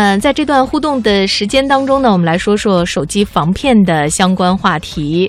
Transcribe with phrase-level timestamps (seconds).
[0.00, 5.28] 嗯，在这段互动的时间当中呢，我们来说说手机防骗的相关话题。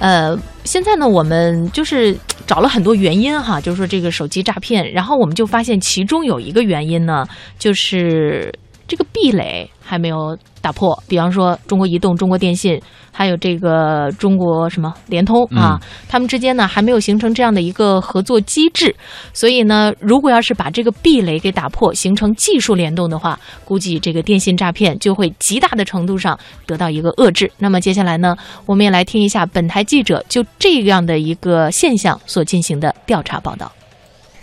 [0.00, 2.16] 呃，现在呢，我们就是
[2.46, 7.26] 找了很多原因哈，就是说这个手机诈骗，然后我们就发现其中有一个原因呢，
[7.58, 8.50] 就是
[8.86, 11.02] 这个壁垒还没有打破。
[11.08, 12.80] 比方说，中国移动、中国电信，
[13.12, 18.94] 还有这个中国什么联通啊，他们之间呢还没有形成这样的一个合作机制。
[19.32, 27.50] 所以呢，如果要是把这个壁垒给打破，形成技术联动的话，估计这个电信诈骗就会极大的程度上得到一个遏制。
[27.58, 33.70] 那么接下来呢，我们也来听一下本台记者就这样的一个现象所进行的调查报道。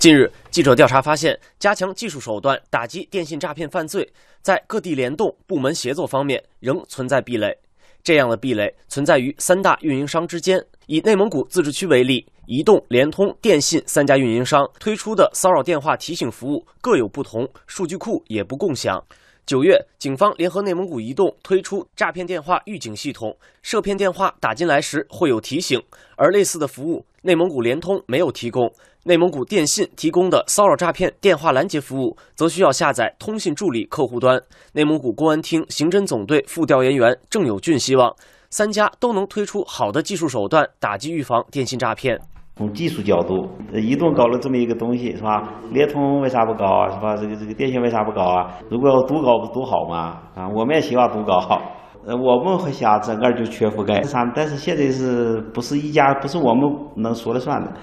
[0.04, 4.06] 近日，记者调查发现，加强技术手段打击电信诈骗犯罪，
[4.42, 7.58] 在各地联动、部门协作方面仍存在壁垒。
[8.04, 10.62] 这样的壁垒存在于三大运营商之间。
[10.88, 19.02] 以内蒙古自治区为例，移动、联通、电信三家运营商推出的骚扰电话提醒服务各有不同，数据库也不共享。
[19.46, 25.82] 九月，警方联合内蒙古移动推出诈骗电话预警系统，涉骗电话打进来时会有提醒，
[26.16, 28.72] 而类似的服务，内蒙古联通没有提供。
[29.04, 34.42] 内蒙古电信提供的骚扰诈骗电话拦截服务，则需要下载通信助理客户端。
[34.72, 38.16] 内蒙古公安厅刑侦总队副调研员郑有俊希望，
[38.50, 42.18] 三家都能推出好的技术手段，打击预防电信诈骗。
[42.56, 45.56] 从技术角度，移动搞了这么一个东西，是吧？
[45.72, 46.90] 联通为啥不搞啊？
[46.92, 47.16] 是吧？
[47.16, 48.60] 这个这个电信为啥不搞啊？
[48.70, 50.22] 如果要独搞不多好吗？
[50.36, 51.60] 啊，我们也希望独搞好。
[52.06, 57.74] 呃，我们会想整个就全覆盖上，但是现在是不是一家不是我们能说了算的？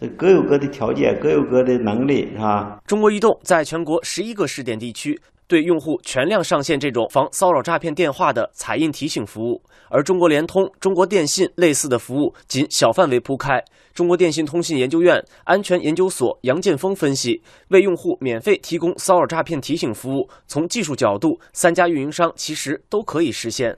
[0.00, 2.78] 这各有各的条件，各有各的能力，是吧？
[2.86, 13.62] 中国移动在全国十一个试点地区对用户全量上线这种防骚扰诈骗电话的彩印提醒服务，而中国联通、中国电信类似的服务仅小范围铺开。
[13.92, 23.76] 中国电信通信研究院安全研究所杨建峰分析，为用户免费提供骚扰诈骗提醒服务，从技术角度，三家运营商其实都可以实现。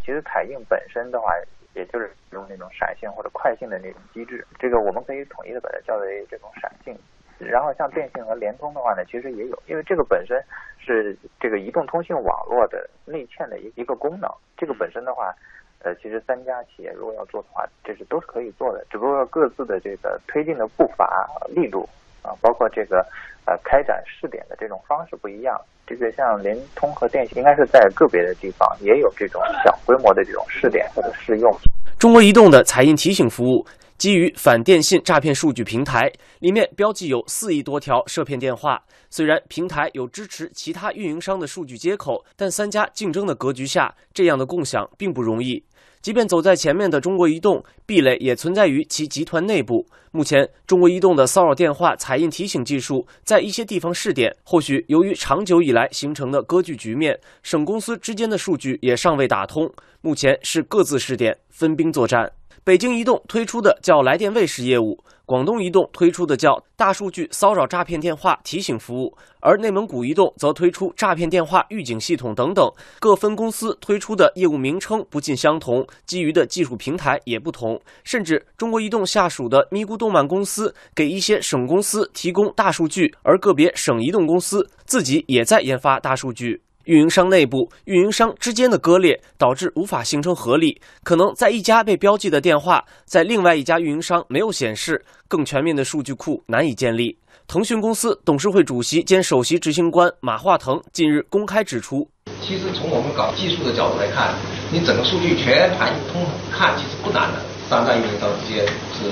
[0.00, 1.26] 其实彩印本身的话。
[1.74, 6.94] 也就是用那种闪现或者快信的那种机制，这个我们可以统一的把它叫为这种闪信。
[7.38, 10.40] 然后像电信和联通的话呢，其实也有，因为这个本身
[10.78, 14.30] 是这个移动通信网络的内嵌的一一个功能。
[14.56, 15.34] 这个本身的话，
[15.82, 21.88] 呃，其实三家企业如果要做的话，这是都是可以做的，只不过各自的这个推进的步伐、力度
[22.22, 23.06] 啊，包括这个
[23.44, 25.60] 呃开展试点的这种方式不一样。
[25.84, 31.52] 这个像联通和电信，应该是在个别的地方也有这种小规模的这种试点或者试用。
[31.98, 33.66] 中国移动的彩印提醒服务
[34.02, 38.82] 基于反电信诈骗数据平台，里面标记有四亿多条涉骗电话。
[39.10, 45.62] 虽然平台有支持其他运营商的数据接口，但三家竞争的格局下，这样的共享并不容易。
[46.00, 49.86] 即便走在前面的中国移动，壁垒也存在于其集团内部。
[50.10, 59.72] 目前，中国移动的骚扰电话彩印提醒技术在一些地方试点，或许由于长久以来形成的割据局面，省公司之间的数据也尚未打通。
[60.00, 62.32] 目前是各自试点，分兵作战。
[62.64, 64.96] 北京移动推出的叫来电卫士业务，
[65.26, 72.64] 广东移动推出的叫大数据骚扰诈骗电话提醒服务，而内蒙古移动则推出诈骗电话预警系统等等。
[73.00, 86.62] 各分公司推出的业务名称不尽相同，基于的技术平台也不同，甚至中国移动下属的咪咕动漫公司给一些省公司提供大数据，而个别省移动公司自己也在研发大数据。
[86.84, 90.80] 运营商内部、运营商之间的割裂，导致无法形成合力。
[91.02, 97.16] 可能在一家被标记的电话，在另外一家运营商没有显示，更全面的数据库难以建立。
[97.48, 102.08] 腾讯公司董事会主席兼首席执行官马化腾近日公开指出
[102.40, 104.34] ：“其实从我们搞技术的角度来看，
[104.70, 107.40] 你整个数据全盘通看其实不难的。
[107.68, 109.10] 三大运营商之间是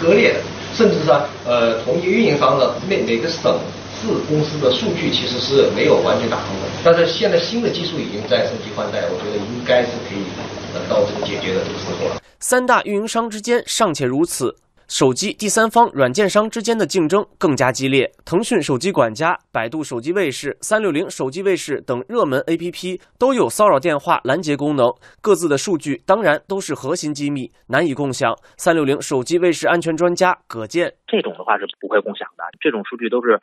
[0.00, 0.40] 割裂的，
[0.74, 3.58] 甚至说，呃，同一运营商的每每个省。”
[4.02, 10.24] 四公司的数据其实是没有完全打通的，但是现在新的技术已经在升级换代，我觉得应该是可以
[10.90, 12.20] 到这个解决的这个时候了。
[12.40, 14.56] 三大运营商之间尚且如此，
[14.88, 18.10] 手机第三方软件商之间的竞争更加激烈。
[18.24, 28.36] 腾讯手机管家、百度手机卫士、三六零手机卫士等热门 APP 都有骚扰电话拦截功能，各自的数据当然都是核心机密，难以共享。
[28.56, 33.38] 三六零手机卫士安全专家葛健：这种的话是不会共享的，这种数据都是。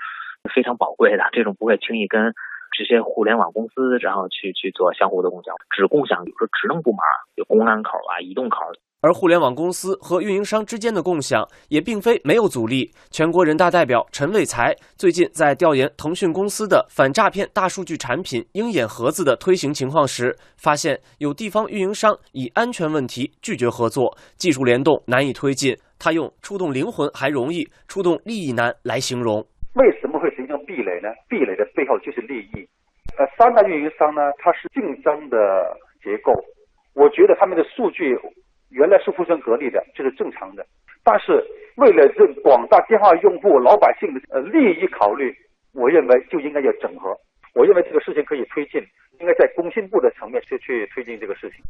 [0.54, 2.34] 非常宝贵的这种不会轻易跟
[2.78, 7.00] 这些互联网公司，然后去去做相互的共享，只共享比如说职能部门，
[7.36, 8.58] 有公安口啊、移动口。
[9.02, 12.92] 而互联网公司和运营商之间的共享也并非没有阻力。
[13.10, 25.78] 全国人大代表陈伟才最近在调研腾讯公司的反诈骗大数据产品“鹰眼盒子”的推行情况时，发现有地方运营商以安全问题拒绝合作，技术联动难以推进。
[25.98, 29.46] 他用“触动灵魂还容易，触动利益难”来形容。
[29.80, 31.08] 为什么会形成壁垒呢？
[31.30, 32.68] 壁垒的背后就是利益。
[33.18, 35.38] 呃，三大运营商呢，它是竞争的
[36.04, 36.34] 结构，
[36.94, 38.18] 我觉得他们的数据
[38.72, 40.66] 原来是互相隔离的，这是正常的。
[41.02, 41.42] 但是
[41.78, 45.34] 为了这广大电话用户、老百姓的呃利益考虑，
[45.74, 47.16] 我认为就应该要整合。
[47.56, 48.82] 我认为这个事情可以推进，
[49.22, 51.64] 应该在工信部的层面去去推进这个事情。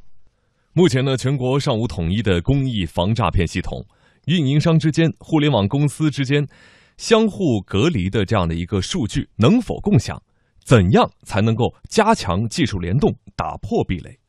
[0.73, 3.85] 目前呢，全国尚无统一的公益防诈骗系统，
[4.25, 6.43] 运营商之间、互联网公司之间
[6.99, 10.21] 相互隔离的这样的一个数据能否共享？
[10.65, 14.19] 怎样才能够加强技术联动，打破壁垒？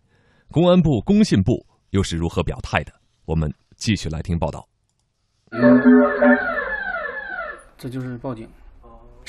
[0.53, 2.93] 公安部、工信部又是如何表态的？
[3.25, 4.69] 我们继续来听报道。
[7.77, 8.49] 这就是报警。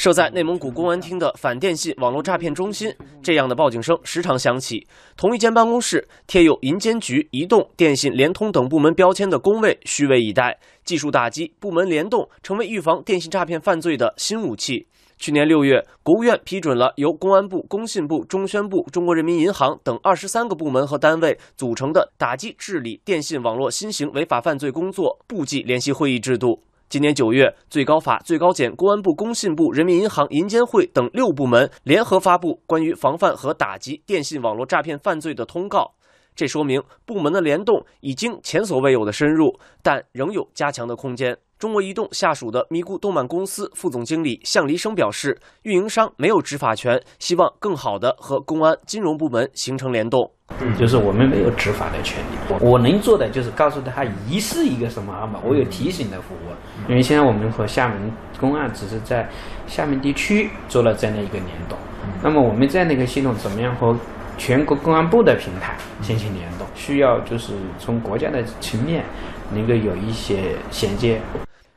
[0.02, 4.88] 设在内蒙古公安厅的反电信网络诈骗中心，这样的报警声时常响起。
[5.16, 14.88] 同一间办公室贴有银监局、移动、电信、联通等部门标签的工位虚位以待，技术打击、部门联动成为预防电信诈骗犯罪的新武器。
[15.20, 26.60] 去年六月，国务院批准了由公安部、工信部、中宣部、中国人民银行等二十三个部门和单位组成的打击治理电信网络新型违法犯罪工作部际联席会议制度。
[26.92, 35.94] 今年九月，最高法、最高检、公安部、工信部、人民银行、银监会等六部门联合发布关于防范和打击电信网络诈骗犯罪的通告。
[36.36, 41.38] 这说明部门的联动已经前所未有的深入，但仍有加强的空间。
[41.62, 50.28] 中国移动下属的咪咕动漫公司副总经理向黎生表示，运营商没有执法权，希望更好的和公安、金融部门形成联动。
[50.60, 56.90] 嗯就是我们没有执法的权利，我能做的就是告诉他疑似一个什么号码，我有提醒的服务。
[56.90, 59.30] 因为现在我们和厦门公安只是在
[59.68, 61.78] 厦门地区做了这样的一个联动，
[62.24, 63.96] 那么我们这样的一个系统怎么样和
[64.36, 66.66] 全国公安部的平台进行联动？
[66.74, 69.06] 需要就是从国家的层面
[69.54, 71.22] 能够有一些衔接。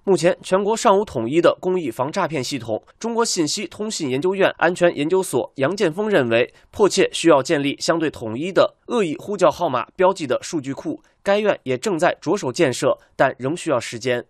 [0.07, 2.83] 目前，全国尚无统一的公益防诈骗系统。
[2.99, 11.01] 中国信息通信研究院安全研究所杨建峰认为，迫切需要建立相对统一的恶意呼叫号码标记的数据库。
[11.23, 14.27] 该院也正在着手建设，但仍需要时间。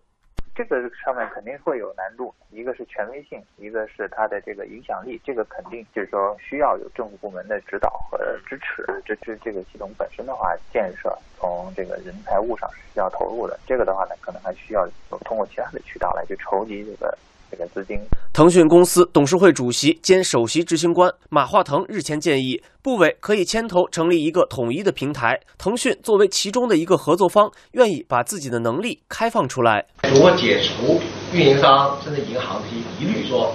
[0.55, 8.17] 这个上面肯定会有难度，一个是权威性，一个是它的这个影响力，这个肯定就是说需要有政府部门的指导和
[8.47, 8.85] 支持。
[9.03, 14.87] 这这这个系统本身的话，建设从这个人财物上是需要投入的，这个的话呢，可能还需要
[15.25, 17.17] 通过其他的渠道来去筹集这个。
[17.51, 17.99] 这个资金，
[18.33, 25.39] 腾讯公司董事会主席兼首席执行官马化腾日前建议，部委可以牵头成立一个统一的平台。
[25.57, 29.85] 腾讯作为其中的一个合作方，愿意把自己的能力开放出来。
[30.11, 30.99] 如果解除
[31.31, 33.53] 运营商甚至银行这些疑虑，说，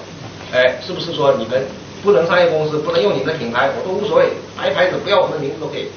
[0.52, 1.66] 哎，是不是说你们
[2.02, 5.88] 不能商业公司不能用你们的品牌，我都无所谓，白牌子不要我们的名字都可以，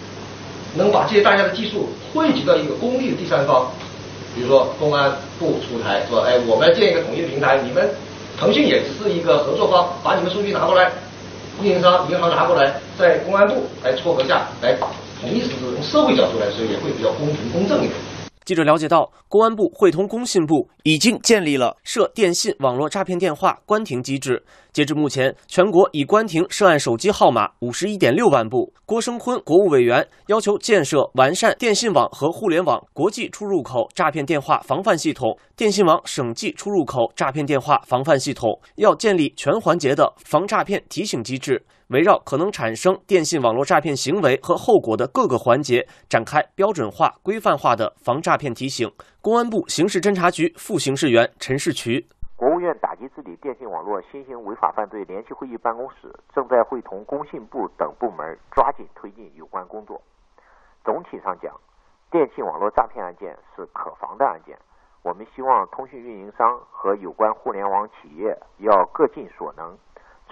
[0.76, 3.72] 能把这些大家的技术汇集到一个公立的第三方。
[4.36, 7.90] 比如说，公安部出台说：“哎，我们建一个统一的平台，你们
[8.40, 10.92] 腾讯也是一个合作方，把你们数据拿过来，
[11.62, 15.54] 运营商、银行拿过来，在公安部来撮合下来，统一实施。
[15.76, 17.94] 从社会角度来说，也会比较公平公正一点。”
[18.46, 24.44] 记者了解到，公安部会同工信部已经建立了涉电信网络诈骗电话关停机制。
[24.74, 28.74] 截至目前，全国已关停涉案手机号码五十一点六万部。
[28.86, 41.64] 郭声琨国务委员要求建设完善电信网和互联网国际出入口诈骗电话防范系统、电信网省际出入口诈骗电话防范系统，要建立全环节的防诈骗提醒机制。
[41.90, 48.92] 围绕可能产生电信网络诈骗行为和后果的各个环节，展开标准化、规范化的防诈骗提醒。
[49.22, 52.06] 公安部刑事侦查局副刑事员陈世渠，
[52.36, 60.02] 国务院打击治理电信网络新型违法犯罪联席会议办公室正在会同工信部等部门抓紧推进有关工作。
[60.84, 61.54] 总体上讲，
[62.12, 64.58] 电信网络诈骗案件是可防的案件。
[65.04, 69.78] 我们希望通讯运营商和有关互联网企业要各尽所能。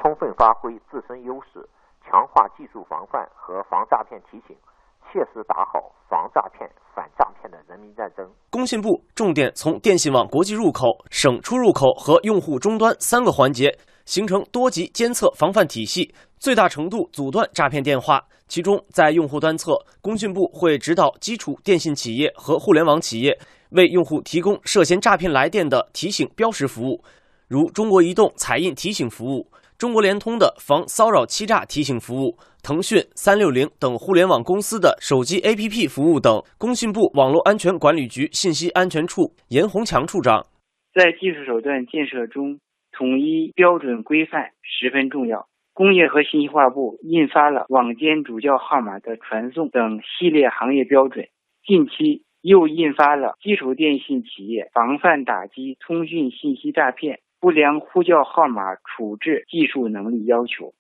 [0.02, 1.62] 充分发挥自身优势，
[2.04, 4.58] 强化技术防范和防诈骗提醒，
[5.06, 8.28] 切实打好防诈骗、反诈骗的人民战争。
[8.50, 18.20] 工信部重点从电信网国际入口、省出入口和用户终端三个环节，形成多级监测防范体系，最大程度阻断诈骗电话。
[18.48, 23.38] 其中，在用户端侧，工信部会指导基础电信企业和互联网企业，
[23.70, 27.02] 为用户提供涉嫌诈骗来电的提醒标识服务，
[27.48, 29.48] 如中国移动彩印提醒服务。
[29.82, 36.40] 中国联通的防骚扰欺诈提醒服务，腾讯、三六零等互联网公司的手机 APP 服务等。
[36.60, 40.46] 工信部网络安全管理局信息安全处严红强处长，
[40.94, 42.60] 在技术手段建设中，
[42.92, 45.48] 统一标准规范十分重要。
[45.74, 51.26] 工业和信息化部印发了网间主叫号码的传送等系列行业标准，
[51.66, 57.22] 近期又印发了基础电信企业防范打击通讯信息诈骗。
[57.42, 60.76] 不良呼叫号码处置技术能力要求，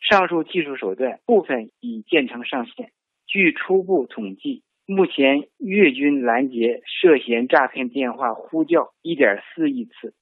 [0.00, 2.90] 上述技术手段部分已建成上线。
[3.28, 10.12] 据初步统计，目前月均拦截涉嫌诈骗电话呼叫1.4亿次。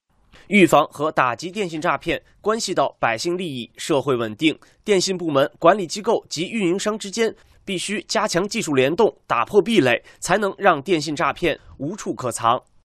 [0.48, 12.62] 预防和打击电信诈骗关系到百姓利益、社会稳定，电信部门、管理机构及运营商之间必须加强技术联动，打破壁垒，才能让电信诈骗无处可藏。